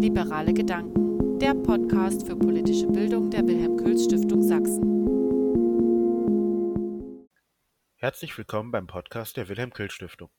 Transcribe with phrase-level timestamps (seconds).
[0.00, 4.88] Liberale Gedanken, der Podcast für politische Bildung der Wilhelm Kühls Stiftung Sachsen.
[7.96, 10.30] Herzlich willkommen beim Podcast der Wilhelm Kühl Stiftung.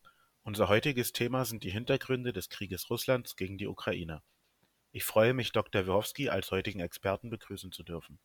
[0.43, 4.21] Unser heutiges Thema sind die Hintergründe des Krieges Russlands gegen die Ukraine.
[4.91, 5.85] Ich freue mich, Dr.
[5.85, 8.19] Wehowski als heutigen Experten begrüßen zu dürfen.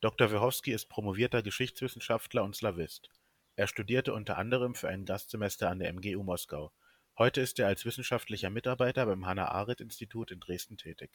[0.00, 0.30] Dr.
[0.32, 3.08] Wehowski ist promovierter Geschichtswissenschaftler und Slawist.
[3.54, 6.72] Er studierte unter anderem für ein Gastsemester an der MGU Moskau.
[7.18, 11.10] Heute ist er als wissenschaftlicher Mitarbeiter beim Hannah-Arendt-Institut in Dresden tätig.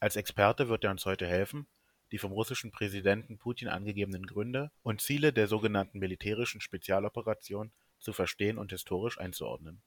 [0.00, 1.68] Als Experte wird er uns heute helfen,
[2.10, 8.58] die vom russischen Präsidenten Putin angegebenen Gründe und Ziele der sogenannten militärischen Spezialoperation zu verstehen
[8.58, 9.80] und historisch einzuordnen.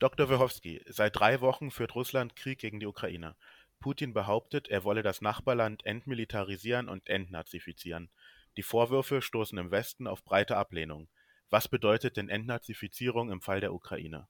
[0.00, 0.28] Dr.
[0.28, 3.36] Wehowski, seit drei Wochen führt Russland Krieg gegen die Ukraine.
[3.78, 8.10] Putin behauptet, er wolle das Nachbarland entmilitarisieren und entnazifizieren.
[8.56, 11.08] Die Vorwürfe stoßen im Westen auf breite Ablehnung.
[11.50, 14.28] Was bedeutet denn Entnazifizierung im Fall der Ukraine?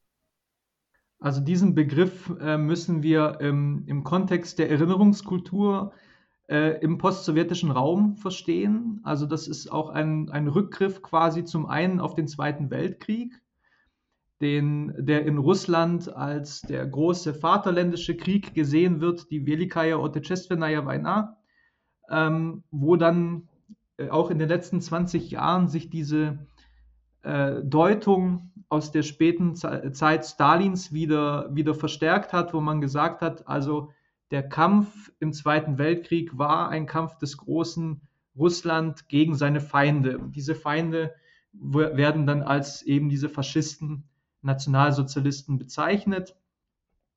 [1.18, 5.92] Also diesen Begriff äh, müssen wir ähm, im Kontext der Erinnerungskultur
[6.48, 9.00] äh, im postsowjetischen Raum verstehen.
[9.04, 13.38] Also das ist auch ein, ein Rückgriff quasi zum einen auf den Zweiten Weltkrieg,
[14.40, 21.36] den, der in Russland als der große Vaterländische Krieg gesehen wird, die Velikaya Otechestvenaya Vaina,
[22.08, 23.50] ähm, wo dann
[23.98, 26.46] äh, auch in den letzten 20 Jahren sich diese
[27.22, 33.48] äh, Deutung aus der späten Zeit Stalins wieder, wieder verstärkt hat, wo man gesagt hat,
[33.48, 33.90] also
[34.30, 38.00] der Kampf im Zweiten Weltkrieg war ein Kampf des großen
[38.36, 40.20] Russland gegen seine Feinde.
[40.28, 41.14] Diese Feinde
[41.52, 44.04] werden dann als eben diese Faschisten,
[44.42, 46.36] Nationalsozialisten bezeichnet.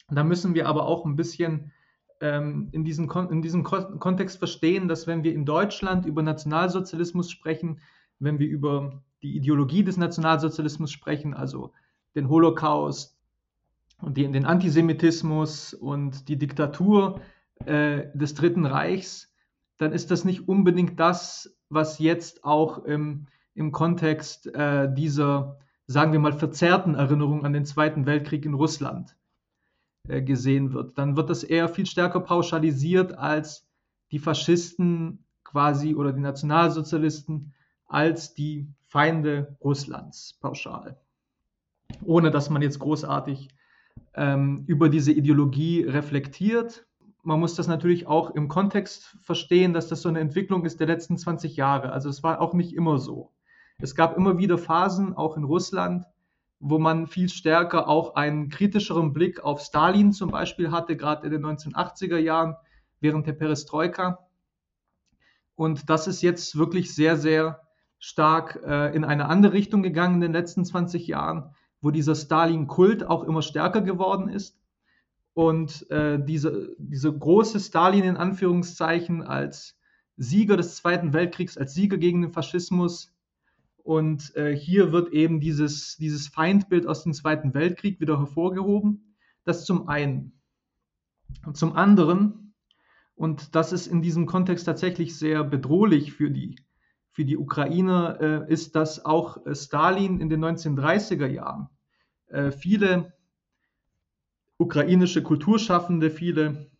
[0.09, 1.71] Da müssen wir aber auch ein bisschen
[2.19, 7.79] ähm, in, diesem in diesem Kontext verstehen, dass wenn wir in Deutschland über Nationalsozialismus sprechen,
[8.19, 11.71] wenn wir über die Ideologie des Nationalsozialismus sprechen, also
[12.15, 13.17] den Holocaust
[14.01, 17.21] und die, den Antisemitismus und die Diktatur
[17.65, 19.33] äh, des Dritten Reichs,
[19.77, 26.11] dann ist das nicht unbedingt das, was jetzt auch im, im Kontext äh, dieser, sagen
[26.11, 29.15] wir mal, verzerrten Erinnerung an den Zweiten Weltkrieg in Russland
[30.07, 30.97] äh, gesehen wird.
[30.97, 33.65] Dann wird das eher viel stärker pauschalisiert als
[34.11, 37.53] die Faschisten quasi oder die Nationalsozialisten
[37.87, 40.95] als die Feinde Russlands pauschal.
[42.05, 43.49] Ohne dass man jetzt großartig
[44.13, 46.85] ähm, über diese Ideologie reflektiert.
[47.23, 50.85] Man muss das natürlich auch im Kontext verstehen, dass das so eine Entwicklung ist der
[50.85, 51.91] letzten 20 Jahre.
[51.91, 53.31] Also es war auch nicht immer so.
[53.79, 56.05] Es gab immer wieder Phasen, auch in Russland,
[56.59, 61.31] wo man viel stärker auch einen kritischeren Blick auf Stalin zum Beispiel hatte, gerade in
[61.31, 62.57] den 1980er Jahren
[62.99, 64.27] während der Perestroika.
[65.55, 67.62] Und das ist jetzt wirklich sehr, sehr
[68.03, 73.05] stark äh, in eine andere Richtung gegangen in den letzten 20 Jahren, wo dieser Stalin-Kult
[73.05, 74.59] auch immer stärker geworden ist.
[75.33, 79.79] Und äh, diese, diese große Stalin in Anführungszeichen als
[80.17, 83.15] Sieger des Zweiten Weltkriegs, als Sieger gegen den Faschismus.
[83.77, 89.15] Und äh, hier wird eben dieses, dieses Feindbild aus dem Zweiten Weltkrieg wieder hervorgehoben.
[89.45, 90.41] Das zum einen.
[91.45, 92.53] Und zum anderen,
[93.15, 96.57] und das ist in diesem Kontext tatsächlich sehr bedrohlich für die
[97.13, 101.69] für die Ukraine äh, ist, dass auch äh, Stalin in den 1930er Jahren
[102.27, 103.13] äh, viele
[104.57, 106.71] ukrainische Kulturschaffende, viele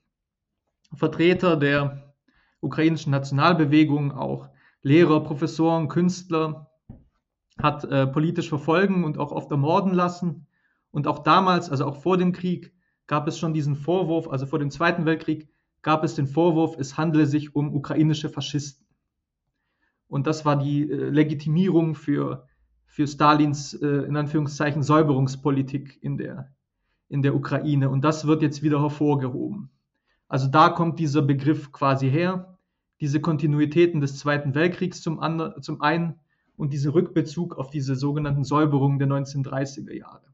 [0.96, 2.16] Vertreter der
[2.62, 4.50] ukrainischen Nationalbewegung, auch
[4.82, 6.72] Lehrer, Professoren, Künstler,
[7.62, 10.48] hat äh, politisch verfolgen und auch oft ermorden lassen.
[10.90, 12.74] Und auch damals, also auch vor dem Krieg,
[13.06, 15.50] gab es schon diesen Vorwurf, also vor dem Zweiten Weltkrieg,
[15.84, 18.83] gab es den Vorwurf, es handele sich um ukrainische Faschisten.
[20.08, 22.48] Und das war die äh, Legitimierung für,
[22.86, 26.54] für Stalins, äh, in Anführungszeichen, Säuberungspolitik in der,
[27.10, 27.90] in der Ukraine.
[27.90, 29.70] Und das wird jetzt wieder hervorgehoben.
[30.28, 32.58] Also da kommt dieser Begriff quasi her,
[33.02, 36.20] diese Kontinuitäten des Zweiten Weltkriegs zum, andre, zum einen
[36.56, 40.34] und dieser Rückbezug auf diese sogenannten Säuberungen der 1930er Jahre.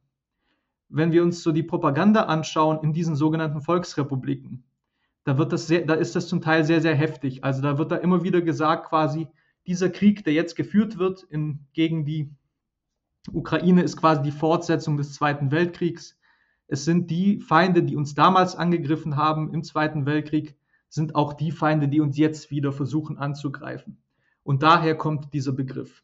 [0.90, 4.64] Wenn wir uns so die Propaganda anschauen in diesen sogenannten Volksrepubliken,
[5.24, 7.44] da, wird das sehr, da ist das zum Teil sehr, sehr heftig.
[7.44, 9.28] Also da wird da immer wieder gesagt quasi,
[9.70, 12.34] dieser Krieg, der jetzt geführt wird in, gegen die
[13.32, 16.18] Ukraine, ist quasi die Fortsetzung des Zweiten Weltkriegs.
[16.68, 20.56] Es sind die Feinde, die uns damals angegriffen haben im Zweiten Weltkrieg,
[20.90, 24.02] sind auch die Feinde, die uns jetzt wieder versuchen anzugreifen.
[24.42, 26.04] Und daher kommt dieser Begriff.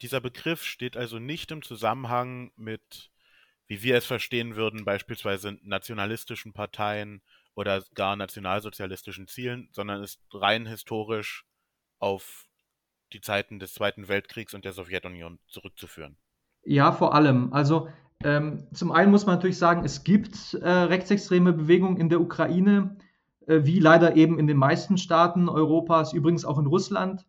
[0.00, 3.10] Dieser Begriff steht also nicht im Zusammenhang mit,
[3.66, 7.20] wie wir es verstehen würden, beispielsweise nationalistischen Parteien
[7.56, 11.44] oder gar nationalsozialistischen Zielen, sondern ist rein historisch
[11.98, 12.48] auf
[13.12, 16.16] die Zeiten des Zweiten Weltkriegs und der Sowjetunion zurückzuführen.
[16.64, 17.52] Ja, vor allem.
[17.52, 17.88] Also
[18.22, 22.96] Ähm, zum einen muss man natürlich sagen, es gibt äh, rechtsextreme Bewegungen in der Ukraine,
[23.46, 27.26] äh, wie leider eben in den meisten Staaten Europas, übrigens auch in Russland.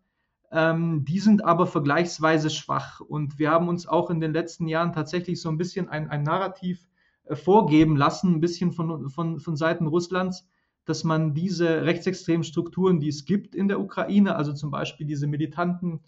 [0.50, 3.00] Ähm, die sind aber vergleichsweise schwach.
[3.00, 6.22] Und wir haben uns auch in den letzten Jahren tatsächlich so ein bisschen ein, ein
[6.22, 6.88] Narrativ
[7.24, 10.48] äh, vorgeben lassen, ein bisschen von, von, von Seiten Russlands,
[10.86, 15.26] dass man diese rechtsextremen Strukturen, die es gibt in der Ukraine, also zum Beispiel diese
[15.26, 16.00] militanten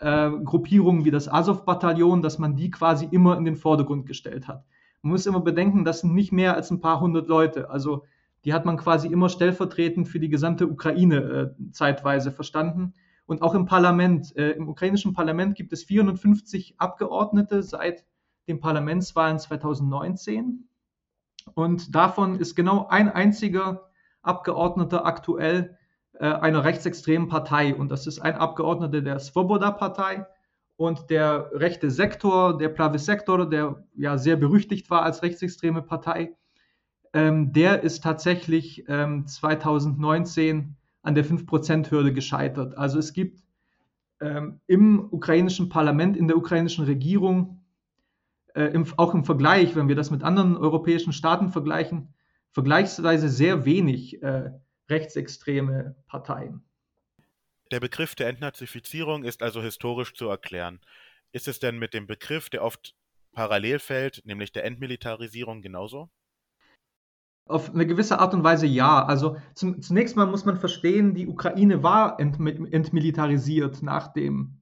[0.00, 4.64] äh, Gruppierungen wie das Azov-Bataillon, dass man die quasi immer in den Vordergrund gestellt hat.
[5.02, 7.70] Man muss immer bedenken, das sind nicht mehr als ein paar hundert Leute.
[7.70, 8.04] Also
[8.44, 12.94] die hat man quasi immer stellvertretend für die gesamte Ukraine äh, zeitweise verstanden.
[13.26, 18.04] Und auch im Parlament, äh, im ukrainischen Parlament gibt es 450 Abgeordnete seit
[18.48, 20.68] den Parlamentswahlen 2019.
[21.54, 23.88] Und davon ist genau ein einziger
[24.24, 25.76] Abgeordneter aktuell
[26.14, 27.74] äh, einer rechtsextremen Partei.
[27.74, 30.26] Und das ist ein Abgeordneter der Svoboda-Partei.
[30.76, 36.36] Und der rechte Sektor, der Plavis-Sektor, der ja sehr berüchtigt war als rechtsextreme Partei,
[37.12, 42.76] ähm, der ist tatsächlich ähm, 2019 an der 5%-Hürde gescheitert.
[42.76, 43.44] Also es gibt
[44.20, 47.60] ähm, im ukrainischen Parlament, in der ukrainischen Regierung,
[48.54, 52.13] äh, im, auch im Vergleich, wenn wir das mit anderen europäischen Staaten vergleichen,
[52.54, 54.52] vergleichsweise sehr wenig äh,
[54.88, 56.64] rechtsextreme Parteien.
[57.72, 60.80] Der Begriff der Entnazifizierung ist also historisch zu erklären.
[61.32, 62.94] Ist es denn mit dem Begriff, der oft
[63.32, 66.10] parallel fällt, nämlich der Entmilitarisierung, genauso?
[67.46, 69.04] Auf eine gewisse Art und Weise ja.
[69.04, 74.60] Also zum, zunächst mal muss man verstehen, die Ukraine war ent, entmilitarisiert nach dem,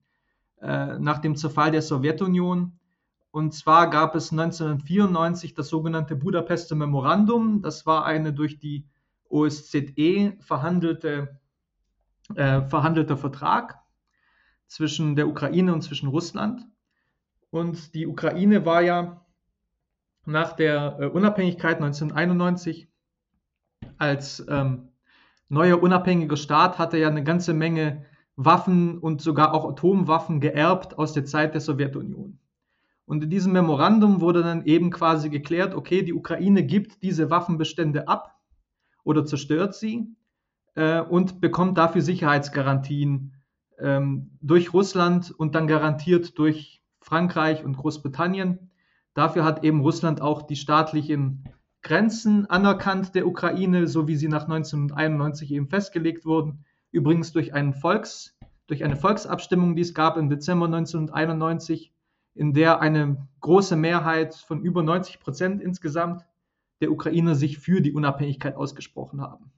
[0.61, 2.79] äh, nach dem Zerfall der Sowjetunion.
[3.33, 7.63] Und zwar gab es 1994 das sogenannte Budapester Memorandum.
[7.63, 8.85] Das war eine durch die
[9.27, 11.39] OSZE verhandelte,
[12.35, 13.79] äh, verhandelter Vertrag
[14.67, 16.61] zwischen der Ukraine und zwischen Russland.
[17.49, 19.25] Und die Ukraine war ja
[20.25, 22.87] nach der äh, Unabhängigkeit 1991
[23.97, 24.89] als ähm,
[25.49, 31.13] neuer unabhängiger Staat hatte er eine ganze Menge Waffen und sogar auch Atomwaffen geerbt aus
[31.13, 32.37] der Zeit der Sowjetunion.
[33.05, 38.07] Und in diesem Memorandum wurde dann eben quasi geklärt, okay, die Ukraine gibt diese Waffenbestände
[38.07, 38.39] ab
[39.03, 40.15] oder zerstört sie
[40.75, 43.33] äh, und bekommt dafür Sicherheitsgarantien
[43.79, 48.71] ähm, durch Russland und dann garantiert durch Frankreich und Großbritannien.
[49.13, 51.43] Dafür hat eben Russland auch die staatlichen
[51.81, 56.63] Grenzen anerkannt der Ukraine, so wie sie nach 1991 eben festgelegt wurden.
[56.91, 57.51] Übrigens durch,
[57.81, 61.92] Volks, durch eine Volksabstimmung, die es gab im Dezember 1991,
[62.35, 66.25] in der eine große Mehrheit von über 90 Prozent insgesamt
[66.81, 69.51] der Ukrainer sich für die Unabhängigkeit ausgesprochen haben.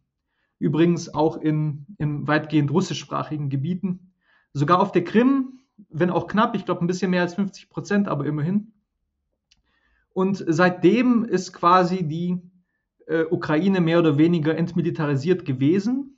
[0.60, 4.14] Übrigens auch in, in weitgehend russischsprachigen Gebieten.
[4.54, 8.08] Sogar auf der Krim, wenn auch knapp, ich glaube ein bisschen mehr als 50 Prozent,
[8.08, 8.74] aber immerhin.
[10.14, 12.40] Und seitdem ist quasi die
[13.08, 16.18] äh, Ukraine mehr oder weniger entmilitarisiert gewesen.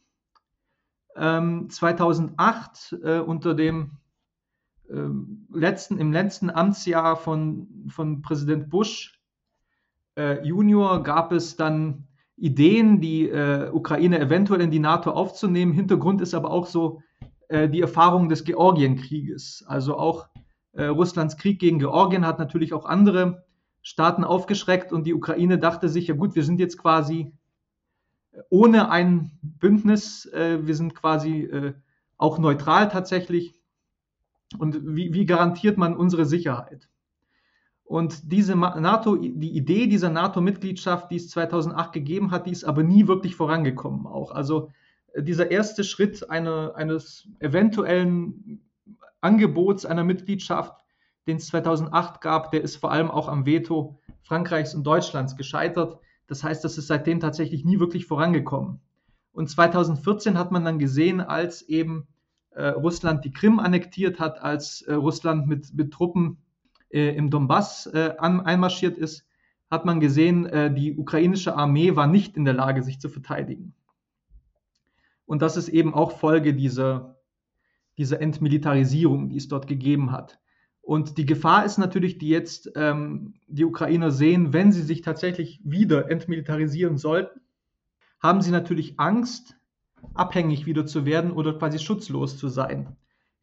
[1.15, 3.97] Ähm, 2008 äh, unter dem
[5.51, 9.19] letzten, im letzten Amtsjahr von, von Präsident Bush
[10.17, 12.07] äh, Junior gab es dann
[12.37, 15.73] Ideen, die äh, Ukraine eventuell in die NATO aufzunehmen.
[15.73, 17.01] Hintergrund ist aber auch so
[17.49, 19.63] äh, die Erfahrung des Georgienkrieges.
[19.67, 20.27] Also auch
[20.79, 23.47] Russlands Krieg gegen Georgien hat natürlich auch andere
[23.81, 27.33] Staaten aufgeschreckt und die Ukraine dachte sich, ja gut, wir sind jetzt quasi
[28.49, 31.73] ohne ein Bündnis, äh, wir sind quasi äh,
[32.17, 33.56] auch neutral tatsächlich.
[34.57, 36.89] Und wie, wie garantiert man unsere Sicherheit?
[37.83, 42.83] Und diese NATO, die Idee dieser NATO-Mitgliedschaft, die es 2008 gegeben hat, die ist aber
[42.83, 44.31] nie wirklich vorangekommen auch.
[44.31, 44.71] Also
[45.13, 48.61] äh, dieser erste Schritt eine, eines eventuellen
[49.21, 50.83] Angebots einer Mitgliedschaft
[51.27, 55.99] den es 2008 gab, der ist vor allem auch am Veto Frankreichs und Deutschlands gescheitert.
[56.27, 58.79] Das heißt, das ist seitdem tatsächlich nie wirklich vorangekommen.
[59.33, 62.07] Und 2014 hat man dann gesehen, als eben
[62.63, 66.37] Russland die Krim annektiert hat, als äh, Russland mit, mit Truppen
[66.89, 69.27] äh, im Donbass äh, an, einmarschiert ist,
[69.69, 73.73] hat man gesehen, äh, die ukrainische Armee war nicht in der Lage, sich zu verteidigen.
[75.25, 77.19] Und das ist eben auch Folge dieser,
[77.97, 80.39] dieser Entmilitarisierung, die es dort gegeben hat.
[80.81, 85.59] Und die Gefahr ist natürlich, die jetzt ähm, die Ukrainer sehen, wenn sie sich tatsächlich
[85.65, 87.41] wieder entmilitarisieren sollten,
[88.21, 89.57] haben sie natürlich Angst,
[90.13, 92.95] abhängig wieder zu werden oder quasi schutzlos zu sein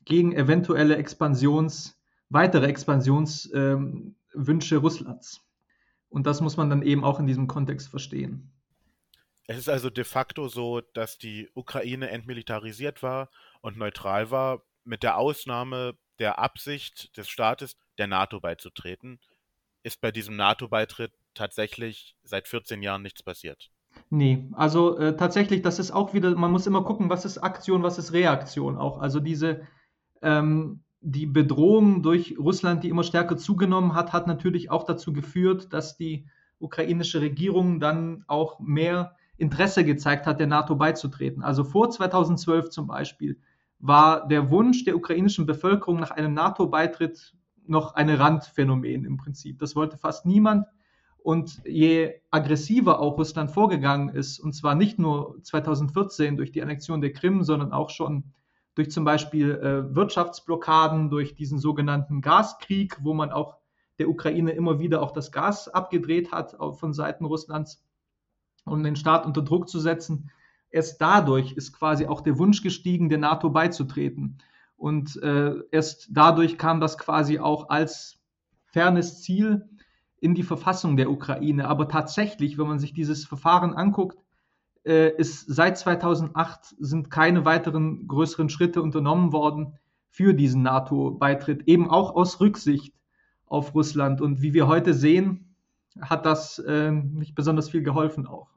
[0.05, 5.41] gegen eventuelle Expansions, weitere Expansionswünsche ähm, Russlands.
[6.09, 8.53] Und das muss man dann eben auch in diesem Kontext verstehen.
[9.47, 13.31] Es ist also de facto so, dass die Ukraine entmilitarisiert war
[13.61, 19.21] und neutral war, mit der Ausnahme der Absicht des Staates, der NATO beizutreten.
[19.83, 23.71] ist bei diesem NATO-Beitritt tatsächlich seit 14 Jahren nichts passiert.
[24.11, 27.83] Nee, also äh, tatsächlich, das ist auch wieder, man muss immer gucken, was ist Aktion,
[27.83, 28.99] was ist Reaktion auch.
[28.99, 29.63] Also diese,
[30.23, 35.73] ähm, die Bedrohung durch Russland, die immer stärker zugenommen hat, hat natürlich auch dazu geführt,
[35.73, 36.27] dass die
[36.59, 41.43] ukrainische Regierung dann auch mehr Interesse gezeigt hat, der NATO beizutreten.
[41.43, 43.39] Also vor 2012 zum Beispiel
[43.81, 47.35] war der Wunsch der ukrainischen Bevölkerung nach einem NATO-Beitritt
[47.67, 49.59] noch ein Randphänomen im Prinzip.
[49.59, 50.67] Das wollte fast niemand.
[51.25, 57.01] Und je aggressiver auch Russland vorgegangen ist, und zwar nicht nur 2014 durch die Annexion
[57.01, 58.25] der Krim, sondern auch schon
[58.75, 63.57] durch zum Beispiel äh, Wirtschaftsblockaden, durch diesen sogenannten Gaskrieg, wo man auch
[63.99, 67.83] der Ukraine immer wieder auch das Gas abgedreht hat von Seiten Russlands,
[68.67, 70.31] um den Staat unter Druck zu setzen.
[70.69, 74.43] Erst dadurch ist quasi auch der Wunsch gestiegen, der NATO beizutreten.
[74.77, 78.19] Und äh, erst dadurch kam das quasi auch als
[78.67, 79.71] fernes Ziel
[80.25, 81.69] in die Verfassung der Ukraine.
[81.69, 84.19] Aber tatsächlich, wenn man sich dieses Verfahren anguckt,
[84.87, 89.79] äh, ist seit 2008 sind keine weiteren größeren Schritte unternommen worden
[90.09, 92.95] für diesen NATO-Beitritt, eben auch aus Rücksicht
[93.45, 94.23] auf Russland.
[94.23, 95.57] Und wie wir heute sehen,
[96.01, 98.49] hat das äh, nicht besonders viel geholfen auch.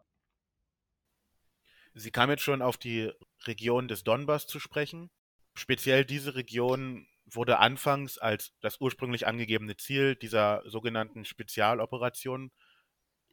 [1.96, 3.12] Sie kam jetzt schon auf die
[3.46, 5.10] Region des Donbass zu sprechen.
[5.54, 12.52] Speziell diese Region wurde anfangs als das ursprünglich angegebene Ziel dieser sogenannten Spezialoperation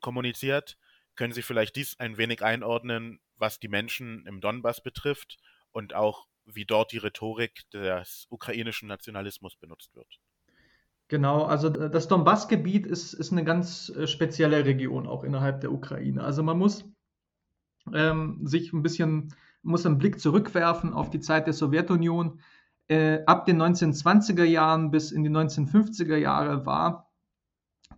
[0.01, 0.77] kommuniziert.
[1.17, 5.39] Können Sie vielleicht dies ein wenig einordnen, was die Menschen im Donbass betrifft
[5.71, 10.21] und auch wie dort die Rhetorik des ukrainischen Nationalismus benutzt wird?
[11.09, 16.25] Genau, also das Donbassgebiet ist, ist eine ganz äh, spezielle Region auch innerhalb der Ukraine.
[16.25, 16.85] Also man muss
[17.93, 22.41] ähm, sich ein bisschen, muss einen Blick zurückwerfen auf die Zeit der Sowjetunion.
[22.89, 27.11] Äh, ab den 1920er Jahren bis in die 1950er Jahre war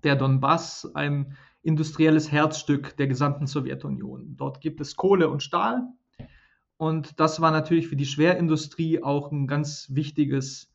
[0.04, 4.36] der Donbass ein industrielles Herzstück der gesamten Sowjetunion.
[4.36, 5.82] Dort gibt es Kohle und Stahl.
[6.76, 10.72] Und das war natürlich für die Schwerindustrie auch ein ganz wichtiges,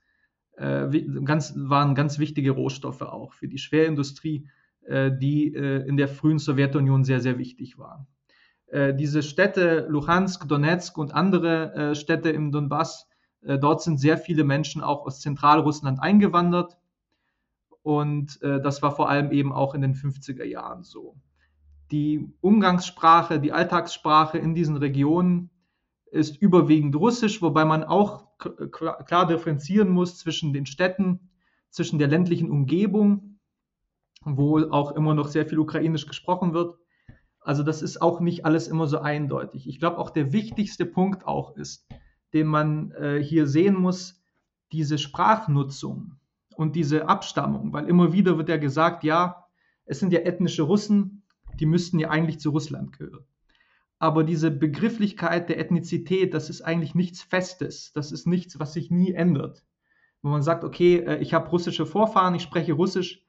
[0.58, 0.90] äh,
[1.24, 4.50] ganz, waren ganz wichtige Rohstoffe auch für die Schwerindustrie,
[4.82, 8.08] äh, die äh, in der frühen Sowjetunion sehr, sehr wichtig war.
[8.68, 13.08] Äh, diese Städte Luhansk, Donetsk und andere äh, Städte im Donbass,
[13.42, 16.78] dort sind sehr viele Menschen auch aus Zentralrussland eingewandert.
[17.84, 21.16] Und das war vor allem eben auch in den 50er Jahren so.
[21.92, 25.50] Die Umgangssprache, die Alltagssprache in diesen Regionen
[26.12, 31.32] ist überwiegend Russisch, wobei man auch klar differenzieren muss zwischen den Städten,
[31.70, 33.40] zwischen der ländlichen Umgebung,
[34.24, 36.78] wo auch immer noch sehr viel Ukrainisch gesprochen wird,
[37.40, 39.68] also das ist auch nicht alles immer so eindeutig.
[39.68, 41.88] Ich glaube auch der wichtigste Punkt auch ist,
[42.34, 44.22] den man äh, hier sehen muss,
[44.72, 46.16] diese Sprachnutzung
[46.56, 49.46] und diese Abstammung, weil immer wieder wird ja gesagt, ja,
[49.86, 51.24] es sind ja ethnische Russen,
[51.60, 53.26] die müssten ja eigentlich zu Russland gehören.
[54.00, 58.90] Aber diese Begrifflichkeit der Ethnizität, das ist eigentlich nichts Festes, das ist nichts, was sich
[58.90, 59.64] nie ändert.
[60.22, 63.26] Wo man sagt, okay, äh, ich habe russische Vorfahren, ich spreche Russisch,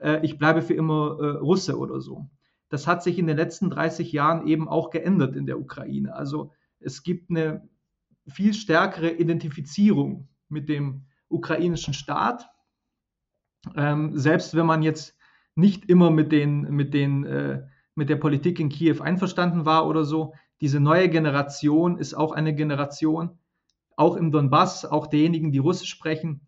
[0.00, 2.28] äh, ich bleibe für immer äh, Russe oder so
[2.74, 6.14] das hat sich in den letzten 30 Jahren eben auch geändert in der Ukraine.
[6.14, 7.68] Also es gibt eine
[8.26, 12.48] viel stärkere Identifizierung mit dem ukrainischen Staat.
[13.76, 15.16] Ähm, selbst wenn man jetzt
[15.54, 17.62] nicht immer mit, den, mit, den, äh,
[17.94, 22.54] mit der Politik in Kiew einverstanden war oder so, diese neue Generation ist auch eine
[22.54, 23.38] Generation,
[23.96, 26.40] auch im Donbass, auch derjenigen, die Russisch sprechen,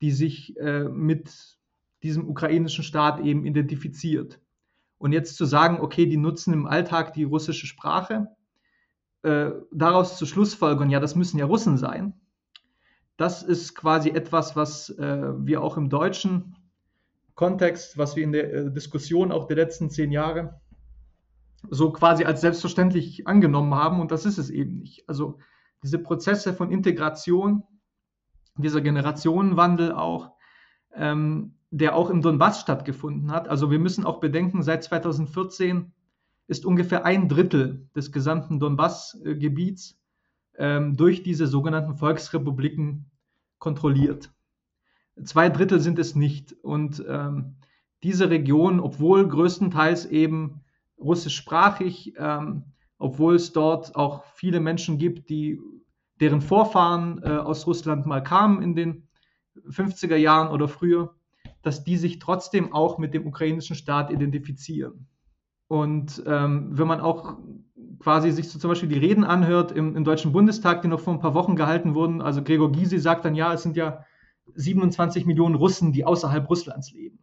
[0.00, 1.58] die sich äh, mit
[2.02, 4.40] diesem ukrainischen Staat eben identifiziert.
[4.98, 8.28] Und jetzt zu sagen, okay, die nutzen im Alltag die russische Sprache,
[9.22, 12.14] äh, daraus zu Schlussfolgern, ja, das müssen ja Russen sein,
[13.16, 16.56] das ist quasi etwas, was äh, wir auch im deutschen
[17.34, 20.60] Kontext, was wir in der äh, Diskussion auch der letzten zehn Jahre
[21.68, 25.08] so quasi als selbstverständlich angenommen haben und das ist es eben nicht.
[25.08, 25.38] Also
[25.82, 27.62] diese Prozesse von Integration,
[28.56, 30.32] dieser Generationenwandel auch,
[30.94, 33.48] ähm, der auch im Donbass stattgefunden hat.
[33.48, 35.92] Also wir müssen auch bedenken, seit 2014
[36.50, 40.00] ist ungefähr ein Drittel des gesamten Donbass-Gebiets
[40.58, 43.08] ähm, durch diese sogenannten Volksrepubliken
[43.60, 44.32] kontrolliert.
[45.22, 46.52] Zwei Drittel sind es nicht.
[46.64, 47.54] Und ähm,
[48.02, 50.62] diese Region, obwohl größtenteils eben
[50.98, 52.64] russischsprachig, ähm,
[52.98, 55.60] obwohl es dort auch viele Menschen gibt, die,
[56.18, 59.08] deren Vorfahren äh, aus Russland mal kamen in den
[59.68, 61.14] 50er Jahren oder früher,
[61.62, 65.06] dass die sich trotzdem auch mit dem ukrainischen Staat identifizieren.
[65.70, 67.38] Und ähm, wenn man auch
[68.00, 71.12] quasi sich so zum Beispiel die Reden anhört im, im, Deutschen Bundestag, die noch vor
[71.12, 74.04] ein paar Wochen gehalten wurden, also Gregor Gysi sagt dann, ja, es sind ja
[74.56, 77.20] 27 Millionen Russen, die außerhalb Russlands leben.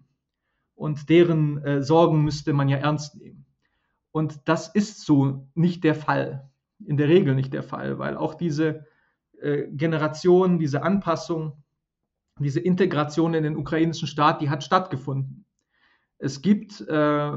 [0.75, 3.45] und deren äh, Sorgen müsste man ja ernst nehmen.
[4.11, 6.49] Und das ist so nicht der Fall,
[6.85, 8.85] in der Regel nicht der Fall, weil auch diese
[9.41, 11.63] äh, Generation, diese Anpassung,
[12.39, 15.43] diese Integration in den ukrainischen Staat, die hat stattgefunden.
[16.17, 17.31] Es gibt äh,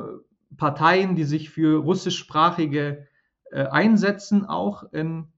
[0.57, 3.07] Parteien, die sich für russischsprachige
[3.51, 5.29] äh, einsetzen, auch in,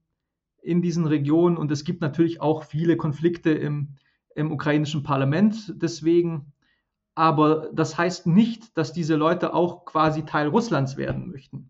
[0.61, 1.57] in diesen Regionen.
[1.57, 3.95] Und es gibt natürlich auch viele Konflikte im,
[4.35, 6.53] im ukrainischen Parlament deswegen.
[7.15, 11.69] Aber das heißt nicht, dass diese Leute auch quasi Teil Russlands werden möchten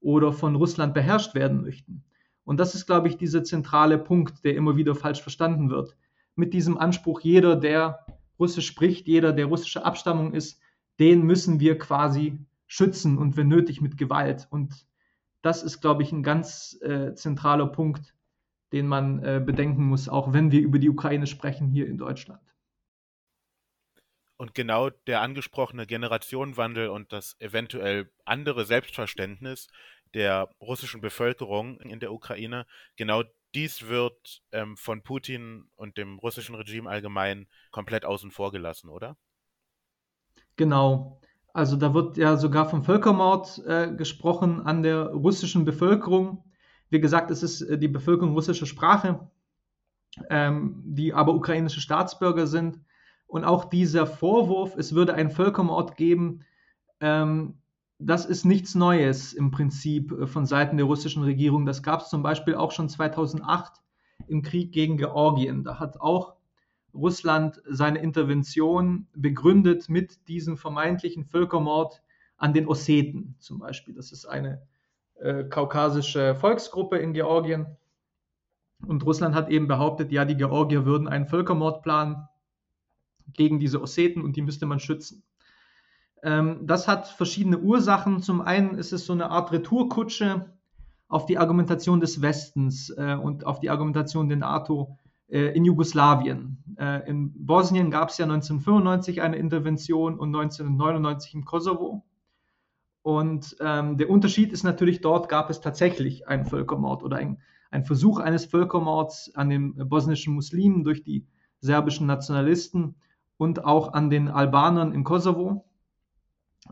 [0.00, 2.04] oder von Russland beherrscht werden möchten.
[2.44, 5.96] Und das ist, glaube ich, dieser zentrale Punkt, der immer wieder falsch verstanden wird.
[6.34, 8.04] Mit diesem Anspruch, jeder, der
[8.38, 10.60] Russisch spricht, jeder, der russische Abstammung ist,
[10.98, 12.38] den müssen wir quasi
[12.72, 14.48] schützen und wenn nötig mit Gewalt.
[14.48, 14.86] Und
[15.42, 18.14] das ist, glaube ich, ein ganz äh, zentraler Punkt,
[18.72, 22.40] den man äh, bedenken muss, auch wenn wir über die Ukraine sprechen hier in Deutschland.
[24.38, 29.68] Und genau der angesprochene Generationenwandel und das eventuell andere Selbstverständnis
[30.14, 33.22] der russischen Bevölkerung in der Ukraine, genau
[33.54, 39.18] dies wird ähm, von Putin und dem russischen Regime allgemein komplett außen vor gelassen, oder?
[40.56, 41.20] Genau.
[41.52, 46.44] Also da wird ja sogar vom Völkermord äh, gesprochen an der russischen Bevölkerung.
[46.88, 49.28] Wie gesagt, es ist äh, die Bevölkerung russischer Sprache,
[50.30, 52.80] ähm, die aber ukrainische Staatsbürger sind.
[53.26, 56.44] Und auch dieser Vorwurf, es würde einen Völkermord geben,
[57.00, 57.58] ähm,
[57.98, 61.66] das ist nichts Neues im Prinzip äh, von Seiten der russischen Regierung.
[61.66, 63.72] Das gab es zum Beispiel auch schon 2008
[64.26, 65.64] im Krieg gegen Georgien.
[65.64, 66.34] Da hat auch
[66.94, 72.02] Russland seine Intervention begründet mit diesem vermeintlichen Völkermord
[72.36, 73.94] an den Osseten zum Beispiel.
[73.94, 74.62] Das ist eine
[75.14, 77.76] äh, kaukasische Volksgruppe in Georgien.
[78.86, 82.28] Und Russland hat eben behauptet, ja, die Georgier würden einen Völkermord planen
[83.32, 85.22] gegen diese Osseten und die müsste man schützen.
[86.22, 88.20] Ähm, das hat verschiedene Ursachen.
[88.20, 90.52] Zum einen ist es so eine Art Retourkutsche
[91.08, 94.98] auf die Argumentation des Westens äh, und auf die Argumentation der NATO
[95.32, 96.62] in Jugoslawien.
[96.78, 102.04] Äh, in Bosnien gab es ja 1995 eine Intervention und 1999 im Kosovo.
[103.02, 107.38] Und ähm, der Unterschied ist natürlich, dort gab es tatsächlich einen Völkermord oder ein,
[107.70, 111.26] ein Versuch eines Völkermords an den bosnischen Muslimen durch die
[111.60, 112.94] serbischen Nationalisten
[113.38, 115.64] und auch an den Albanern im Kosovo.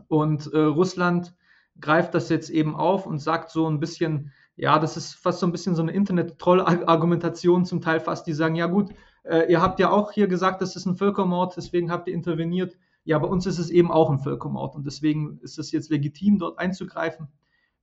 [0.07, 1.33] Und äh, Russland
[1.79, 5.45] greift das jetzt eben auf und sagt so ein bisschen, ja, das ist fast so
[5.45, 9.79] ein bisschen so eine Internet-Troll-Argumentation zum Teil fast, die sagen, ja gut, äh, ihr habt
[9.79, 12.77] ja auch hier gesagt, das ist ein Völkermord, deswegen habt ihr interveniert.
[13.03, 16.37] Ja, bei uns ist es eben auch ein Völkermord und deswegen ist es jetzt legitim,
[16.37, 17.29] dort einzugreifen.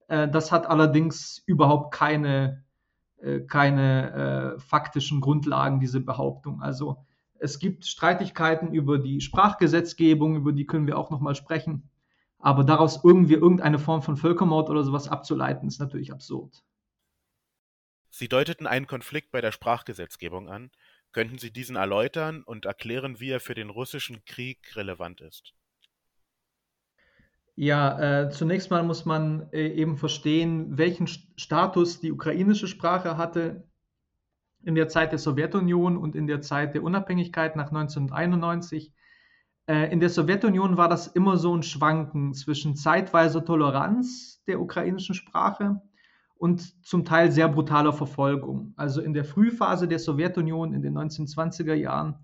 [0.09, 2.65] Äh, das hat allerdings überhaupt keine,
[3.19, 6.63] äh, keine äh, faktischen Grundlagen, diese Behauptung.
[6.63, 7.05] Also
[7.39, 11.89] es gibt Streitigkeiten über die Sprachgesetzgebung, über die können wir auch nochmal sprechen.
[12.39, 16.63] Aber daraus irgendwie irgendeine Form von Völkermord oder sowas abzuleiten, ist natürlich absurd.
[18.11, 20.71] Sie deuteten einen Konflikt bei der Sprachgesetzgebung an.
[21.13, 25.55] Könnten Sie diesen erläutern und erklären, wie er für den russischen Krieg relevant ist?
[27.61, 33.69] Ja, äh, zunächst mal muss man äh, eben verstehen, welchen Status die ukrainische Sprache hatte
[34.63, 38.93] in der Zeit der Sowjetunion und in der Zeit der Unabhängigkeit nach 1991.
[39.69, 45.15] Äh, in der Sowjetunion war das immer so ein Schwanken zwischen zeitweiser Toleranz der ukrainischen
[45.15, 45.83] Sprache
[46.37, 48.73] und zum Teil sehr brutaler Verfolgung.
[48.77, 52.17] Also in der Frühphase der Sowjetunion in den 1920er Jahren,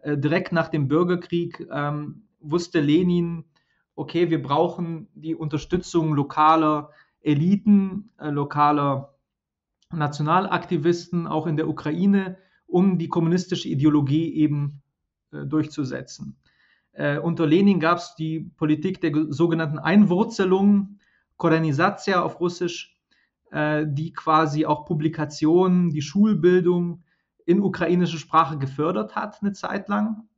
[0.00, 3.44] äh, direkt nach dem Bürgerkrieg, ähm, wusste Lenin,
[3.94, 9.14] okay, wir brauchen die Unterstützung lokaler Eliten, äh, lokaler
[9.92, 14.82] Nationalaktivisten, auch in der Ukraine, um die kommunistische Ideologie eben
[15.32, 16.36] durchzusetzen.
[16.92, 20.98] Äh, unter Lenin gab es die Politik der sogenannten Einwurzelung,
[21.36, 22.98] Korenisatia auf Russisch,
[23.50, 27.02] äh, die quasi auch Publikationen, die Schulbildung
[27.46, 30.28] in ukrainischer Sprache gefördert hat, eine Zeit lang.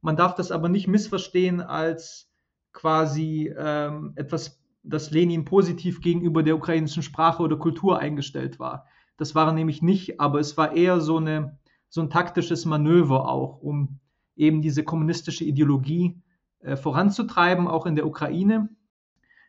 [0.00, 2.30] Man darf das aber nicht missverstehen als
[2.72, 8.86] quasi ähm, etwas, das Lenin positiv gegenüber der ukrainischen Sprache oder Kultur eingestellt war.
[9.16, 13.28] Das war er nämlich nicht, aber es war eher so, eine, so ein taktisches Manöver
[13.28, 14.00] auch, um
[14.36, 16.20] eben diese kommunistische Ideologie
[16.60, 18.68] äh, voranzutreiben, auch in der Ukraine.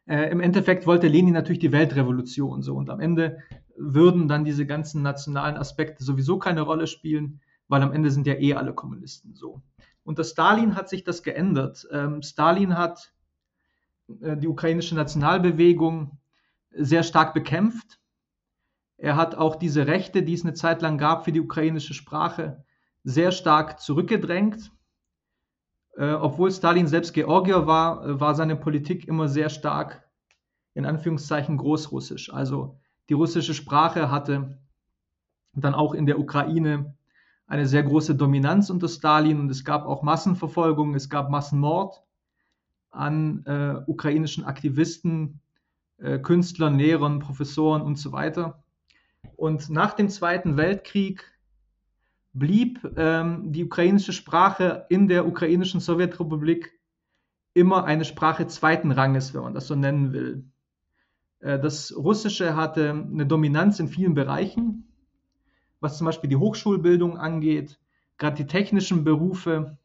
[0.06, 3.40] Äh, Im Endeffekt wollte Lenin natürlich die Weltrevolution so und am Ende
[3.78, 8.34] würden dann diese ganzen nationalen Aspekte sowieso keine Rolle spielen, weil am Ende sind ja
[8.34, 9.62] eh alle Kommunisten so.
[10.04, 11.88] Unter Stalin hat sich das geändert.
[11.92, 13.14] Ähm, Stalin hat
[14.22, 16.18] äh, die ukrainische Nationalbewegung
[16.72, 18.00] sehr stark bekämpft.
[18.98, 22.64] Er hat auch diese Rechte, die es eine Zeit lang gab für die ukrainische Sprache,
[23.04, 24.72] sehr stark zurückgedrängt.
[25.96, 30.10] Äh, obwohl Stalin selbst Georgier war, äh, war seine Politik immer sehr stark,
[30.74, 32.34] in Anführungszeichen, großrussisch.
[32.34, 34.58] Also die russische Sprache hatte
[35.54, 36.96] dann auch in der Ukraine
[37.46, 42.02] eine sehr große Dominanz unter Stalin und es gab auch Massenverfolgung, es gab Massenmord
[42.90, 45.42] an äh, ukrainischen Aktivisten,
[45.98, 48.64] äh, Künstlern, Lehrern, Professoren und so weiter.
[49.36, 51.33] Und nach dem Zweiten Weltkrieg
[52.34, 56.72] blieb ähm, die ukrainische Sprache in der ukrainischen Sowjetrepublik
[57.54, 60.46] immer eine Sprache zweiten Ranges, wenn man das so nennen will.
[61.40, 64.88] Äh, das Russische hatte eine Dominanz in vielen Bereichen,
[65.80, 67.80] was zum Beispiel die Hochschulbildung angeht,
[68.18, 69.78] gerade die technischen Berufe,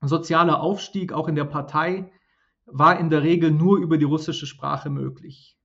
[0.00, 2.10] sozialer Aufstieg auch in der Partei
[2.64, 5.58] war in der Regel nur über die russische Sprache möglich.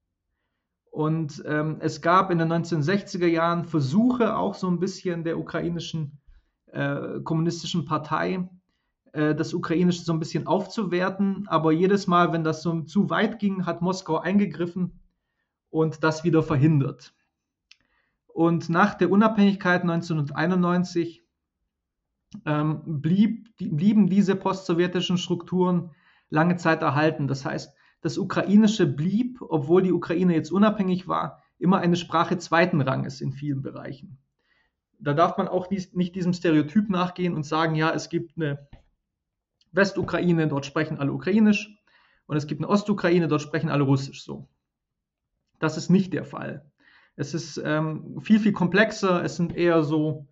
[0.96, 6.22] Und ähm, es gab in den 1960er Jahren Versuche auch so ein bisschen der ukrainischen
[6.68, 8.48] äh, kommunistischen Partei,
[9.12, 11.50] äh, das Ukrainische so ein bisschen aufzuwerten.
[11.50, 15.02] Aber jedes Mal, wenn das so zu weit ging, hat Moskau eingegriffen
[15.70, 17.14] und das wieder verhindert.
[18.28, 21.26] Und nach der Unabhängigkeit 1991
[22.46, 25.92] ähm, blieb, blieben diese postsowjetischen Strukturen
[26.30, 27.28] lange Zeit erhalten.
[27.28, 32.82] Das heißt, das Ukrainische blieb, obwohl die Ukraine jetzt unabhängig war, immer eine Sprache zweiten
[32.82, 34.20] Ranges in vielen Bereichen.
[35.00, 38.70] Da darf man auch nicht diesem Stereotyp nachgehen und sagen, ja, es gibt eine
[39.72, 41.82] Westukraine, dort sprechen alle Ukrainisch,
[42.28, 44.48] und es gibt eine Ostukraine, dort sprechen alle Russisch so.
[45.58, 46.64] Das ist nicht der Fall.
[47.16, 49.24] Es ist ähm, viel, viel komplexer.
[49.24, 50.28] Es sind eher so,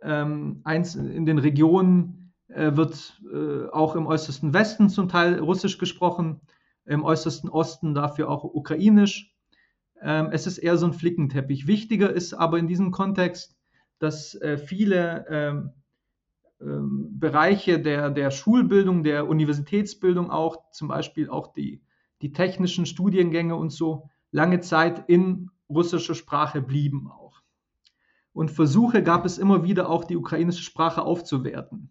[0.00, 5.76] ähm, eins in den Regionen äh, wird äh, auch im äußersten Westen zum Teil Russisch
[5.76, 6.40] gesprochen,
[6.90, 9.32] im äußersten Osten dafür auch Ukrainisch.
[10.02, 11.68] Ähm, es ist eher so ein Flickenteppich.
[11.68, 13.56] Wichtiger ist aber in diesem Kontext,
[14.00, 15.70] dass äh, viele ähm,
[16.60, 21.80] ähm, Bereiche der, der Schulbildung, der Universitätsbildung auch, zum Beispiel auch die,
[22.22, 27.40] die technischen Studiengänge und so, lange Zeit in russischer Sprache blieben auch.
[28.32, 31.90] Und Versuche gab es immer wieder auch, die ukrainische Sprache aufzuwerten.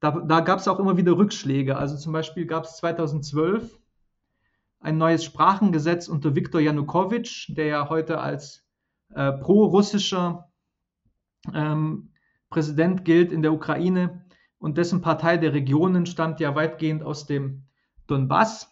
[0.00, 1.76] Da, da gab es auch immer wieder Rückschläge.
[1.76, 3.78] Also zum Beispiel gab es 2012
[4.80, 8.64] ein neues Sprachengesetz unter Viktor Janukowitsch, der ja heute als
[9.14, 10.50] äh, pro-russischer
[11.54, 12.10] ähm,
[12.50, 14.24] Präsident gilt in der Ukraine
[14.58, 17.64] und dessen Partei der Regionen stammt ja weitgehend aus dem
[18.06, 18.70] Donbass.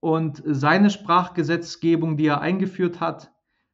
[0.00, 3.32] Und seine Sprachgesetzgebung, die er eingeführt hat,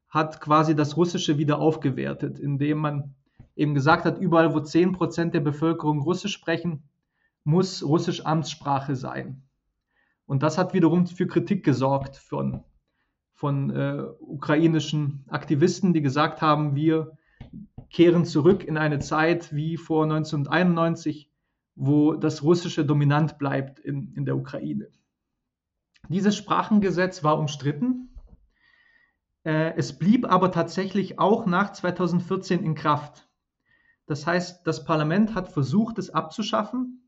[0.09, 3.15] hat quasi das Russische wieder aufgewertet, indem man
[3.57, 6.89] eben gesagt hat, überall wo 10% der Bevölkerung Russisch sprechen,
[7.45, 9.44] muss Russisch Amtssprache sein.
[10.27, 12.65] Und das hat wiederum für Kritik gesorgt von,
[13.35, 17.17] von äh, ukrainischen Aktivisten, die gesagt haben, wir
[17.91, 21.31] kehren zurück in eine Zeit wie vor 1991,
[21.77, 24.89] wo das Russische dominant bleibt in, in der Ukraine.
[26.09, 28.11] Dieses Sprachengesetz war umstritten.
[29.45, 33.29] Äh, es blieb aber tatsächlich auch nach 2014 in Kraft.
[34.07, 37.04] Das heißt, das Parlament hat versucht, es abzuschaffen,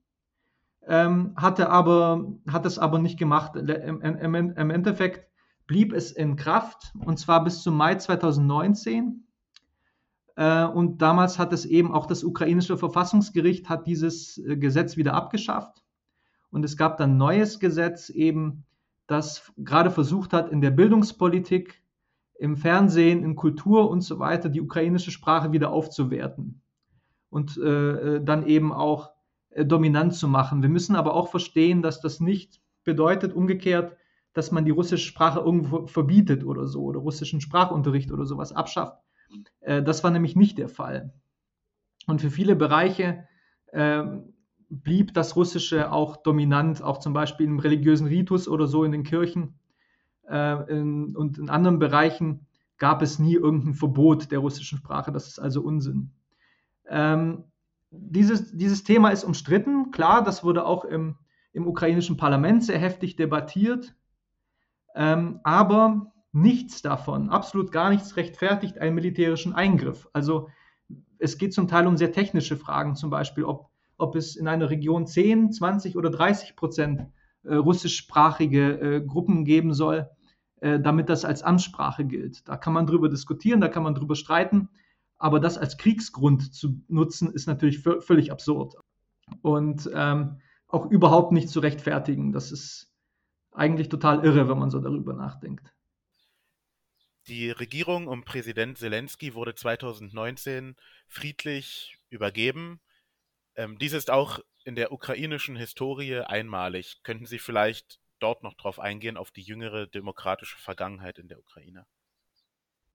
[0.87, 3.57] ähm, hatte aber, hat es aber nicht gemacht.
[3.57, 5.29] Im, im, Im Endeffekt
[5.67, 9.25] blieb es in Kraft und zwar bis zum Mai 2019.
[10.37, 15.15] Äh, und damals hat es eben auch das ukrainische Verfassungsgericht hat dieses äh, Gesetz wieder
[15.15, 15.83] abgeschafft.
[16.51, 18.65] Und es gab dann neues Gesetz eben,
[19.09, 21.83] das gerade versucht hat, in der Bildungspolitik,
[22.39, 26.61] im Fernsehen, in Kultur und so weiter die ukrainische Sprache wieder aufzuwerten
[27.31, 29.16] und äh, dann eben auch äh,
[29.65, 30.63] dominant zu machen.
[30.63, 33.97] Wir müssen aber auch verstehen, dass das nicht bedeutet, umgekehrt,
[34.33, 39.03] dass man die russische Sprache irgendwo verbietet oder so oder russischen Sprachunterricht oder sowas abschafft.
[39.61, 41.13] Äh, das war nämlich nicht der Fall.
[42.07, 43.27] Und für viele Bereiche
[43.73, 44.35] ähm,
[44.69, 49.05] blieb das Russische auch dominant, auch zum Beispiel im religiösen Ritus oder so in den
[49.05, 49.59] Kirchen.
[50.29, 52.47] Äh, in, und in anderen Bereichen
[52.79, 55.13] gab es nie irgendein Verbot der russischen Sprache.
[55.13, 56.11] Das ist also Unsinn.
[56.89, 57.45] Ähm,
[57.91, 59.91] dieses, dieses Thema ist umstritten.
[59.91, 61.17] Klar, das wurde auch im,
[61.53, 63.95] im ukrainischen Parlament sehr heftig debattiert.
[64.95, 70.09] Ähm, aber nichts davon, absolut gar nichts rechtfertigt einen militärischen Eingriff.
[70.13, 70.49] Also
[71.19, 74.71] es geht zum Teil um sehr technische Fragen, zum Beispiel, ob ob es in einer
[74.71, 77.07] Region 10, 20 oder 30 Prozent
[77.45, 80.09] äh, russischsprachige äh, Gruppen geben soll,
[80.61, 82.49] äh, damit das als Amtssprache gilt.
[82.49, 84.69] Da kann man drüber diskutieren, da kann man drüber streiten,
[85.19, 88.75] aber das als Kriegsgrund zu nutzen, ist natürlich völlig absurd
[89.43, 92.33] und ähm, auch überhaupt nicht zu rechtfertigen.
[92.33, 92.93] Das ist
[93.53, 95.73] eigentlich total irre, wenn man so darüber nachdenkt.
[97.29, 100.77] Die Regierung um Präsident Zelensky wurde 2019
[101.09, 102.81] friedlich übergeben
[103.57, 107.03] Ähm, dies ist auch in der ukrainischen Historie einmalig.
[107.05, 111.87] Könnten Sie vielleicht dort noch drauf eingehen, auf die jüngere demokratische Vergangenheit in der Ukraine?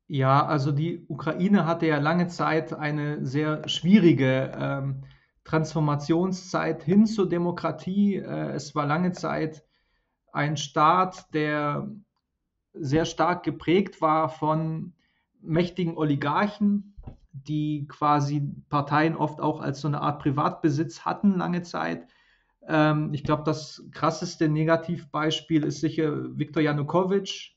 [0.07, 5.03] Ja, also die Ukraine hatte ja lange Zeit eine sehr schwierige ähm,
[5.43, 8.17] Transformationszeit hin zur Demokratie.
[8.17, 9.63] Äh, es war lange Zeit
[10.33, 11.89] ein Staat, der
[12.73, 14.93] sehr stark geprägt war von
[15.41, 16.95] mächtigen Oligarchen,
[17.33, 22.07] die quasi Parteien oft auch als so eine Art Privatbesitz hatten lange Zeit.
[22.67, 27.55] Ähm, ich glaube, das krasseste Negativbeispiel ist sicher Viktor Janukowitsch,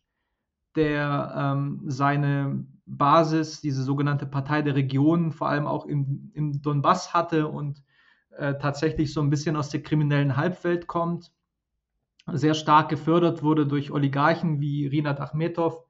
[0.77, 7.15] der ähm, seine Basis, diese sogenannte Partei der Regionen, vor allem auch im, im Donbass
[7.15, 7.83] hatte und
[8.37, 11.33] äh, tatsächlich so ein bisschen aus der kriminellen Halbwelt kommt,
[12.27, 15.85] sehr stark gefördert wurde durch Oligarchen wie Rinat Achmetov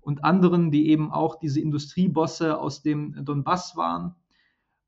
[0.00, 4.14] und anderen, die eben auch diese Industriebosse aus dem Donbass waren.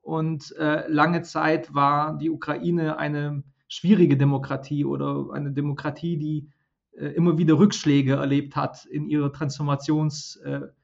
[0.02, 6.50] Und äh, lange Zeit war die Ukraine eine schwierige Demokratie oder eine Demokratie, die
[6.96, 10.74] immer wieder Rückschläge erlebt hat in ihrer Transformationsphase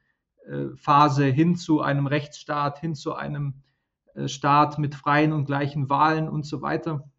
[0.47, 3.55] äh, äh, hin zu einem Rechtsstaat, hin zu einem
[4.27, 7.09] Staat mit freien und gleichen Wahlen und so weiter.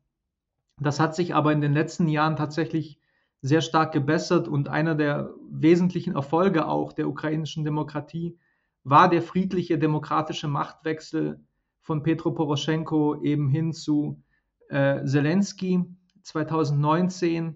[0.81, 3.01] Das hat sich aber in den letzten Jahren tatsächlich
[3.43, 8.39] sehr stark gebessert und einer der wesentlichen Erfolge auch der ukrainischen Demokratie
[8.85, 11.45] war der friedliche demokratische Machtwechsel
[11.81, 14.23] von Petro Poroschenko eben hin zu
[14.69, 15.85] äh, Zelensky
[16.23, 17.53] 2019 äh,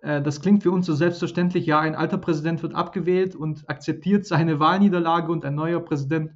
[0.00, 4.60] das klingt für uns so selbstverständlich, ja, ein alter Präsident wird abgewählt und akzeptiert seine
[4.60, 6.32] Wahlniederlage und ein neuer Präsident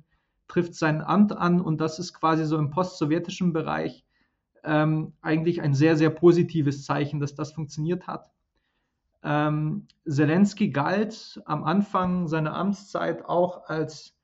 [0.48, 4.04] trifft sein Amt an und das ist quasi so im postsowjetischen Bereich
[4.64, 8.30] ähm, eigentlich ein sehr, sehr positives Zeichen, dass das funktioniert hat.
[9.24, 14.16] Ähm, Zelensky galt am Anfang seiner Amtszeit auch als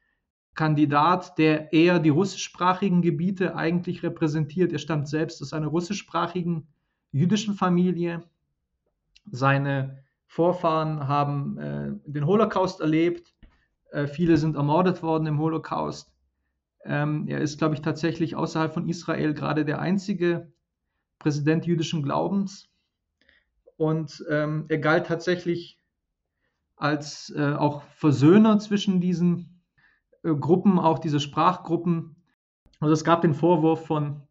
[0.54, 4.72] Kandidat, der eher die russischsprachigen Gebiete eigentlich repräsentiert.
[4.72, 6.66] Er stammt selbst aus einer russischsprachigen
[7.12, 8.24] jüdischen Familie
[9.30, 13.34] seine Vorfahren haben äh, den Holocaust erlebt.
[13.90, 16.12] Äh, viele sind ermordet worden im Holocaust.
[16.84, 20.52] Ähm, er ist, glaube ich, tatsächlich außerhalb von Israel gerade der einzige
[21.18, 22.68] Präsident jüdischen Glaubens.
[23.76, 25.78] Und ähm, er galt tatsächlich
[26.76, 29.62] als äh, auch Versöhner zwischen diesen
[30.22, 32.16] äh, Gruppen, auch diese Sprachgruppen.
[32.80, 34.22] Also es gab den Vorwurf von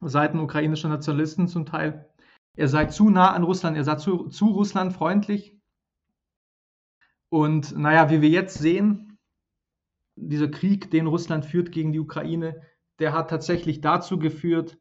[0.00, 2.06] Seiten ukrainischer Nationalisten zum Teil,
[2.56, 5.56] er sei zu nah an Russland, er sei zu, zu Russland freundlich.
[7.28, 9.18] Und naja, wie wir jetzt sehen,
[10.16, 12.62] dieser Krieg, den Russland führt gegen die Ukraine,
[13.00, 14.78] der hat tatsächlich dazu geführt,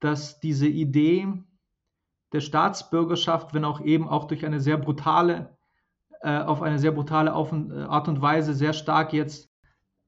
[0.00, 1.32] dass diese Idee
[2.32, 5.56] der Staatsbürgerschaft, wenn auch eben auch durch eine sehr brutale,
[6.20, 9.50] äh, auf eine sehr brutale äh, Art und Weise sehr stark jetzt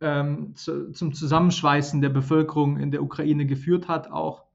[0.01, 4.46] ähm, zu, zum Zusammenschweißen der Bevölkerung in der Ukraine geführt hat, auch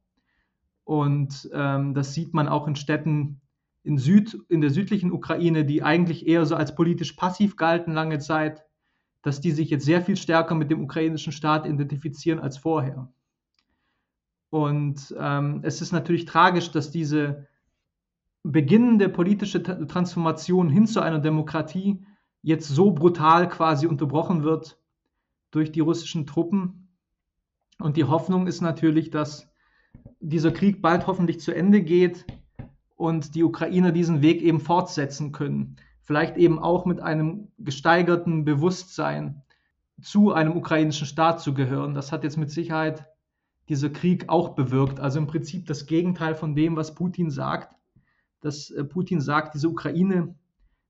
[0.84, 3.42] und ähm, das sieht man auch in Städten
[3.84, 8.20] in, Süd, in der südlichen Ukraine, die eigentlich eher so als politisch passiv galten lange
[8.20, 8.64] Zeit,
[9.22, 13.12] dass die sich jetzt sehr viel stärker mit dem ukrainischen Staat identifizieren als vorher.
[14.50, 17.48] Und ähm, es ist natürlich tragisch, dass diese
[18.44, 22.04] beginnende politische Transformation hin zu einer Demokratie
[22.42, 24.80] jetzt so brutal quasi unterbrochen wird
[25.52, 26.90] durch die russischen Truppen.
[27.80, 29.51] Und die Hoffnung ist natürlich, dass
[30.20, 32.26] dieser Krieg bald hoffentlich zu Ende geht
[32.96, 35.78] und die Ukrainer diesen Weg eben fortsetzen können.
[36.04, 39.42] Vielleicht eben auch mit einem gesteigerten Bewusstsein
[40.02, 41.94] zu einem ukrainischen Staat zu gehören.
[41.94, 43.08] Das hat jetzt mit Sicherheit
[43.70, 45.00] dieser Krieg auch bewirkt.
[45.00, 47.76] Also im Prinzip das Gegenteil von dem, was Putin sagt.
[48.42, 50.36] Dass äh, Putin sagt, diese Ukraine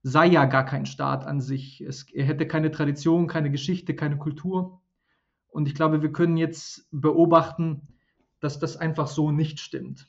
[0.03, 1.81] sei ja gar kein Staat an sich.
[1.81, 4.81] Es, er hätte keine Tradition, keine Geschichte, keine Kultur.
[5.49, 7.87] Und ich glaube, wir können jetzt beobachten,
[8.41, 10.05] dass das einfach so nicht stimmt.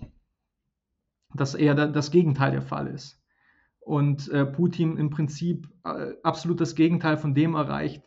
[1.34, 3.22] Dass eher das Gegenteil der Fall ist.
[3.80, 8.02] Und äh, Putin im Prinzip äh, absolut das Gegenteil von dem erreicht,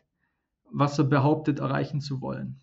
[0.72, 2.60] was er behauptet erreichen zu wollen.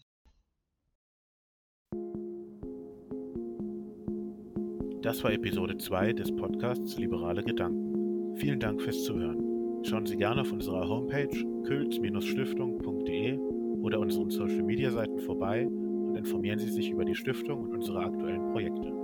[5.03, 8.37] Das war Episode 2 des Podcasts Liberale Gedanken.
[8.37, 9.85] Vielen Dank fürs Zuhören.
[9.85, 11.29] Schauen Sie gerne auf unserer Homepage
[11.65, 13.37] külz-stiftung.de
[13.83, 15.69] oder unseren Social-Media-Seiten vorbei
[16.17, 19.02] informieren Sie sich über die Stiftung und unsere aktuellen Projekte.